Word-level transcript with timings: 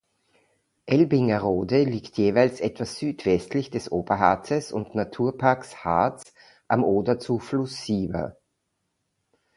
Elbingerode 0.87 1.83
liegt 1.83 2.17
jeweils 2.17 2.59
etwas 2.59 2.97
südwestlich 2.97 3.69
des 3.69 3.91
Oberharzes 3.91 4.71
und 4.71 4.95
Naturparks 4.95 5.85
Harz 5.85 6.33
am 6.67 6.83
Oder-Zufluss 6.83 7.85
Sieber. 7.85 8.35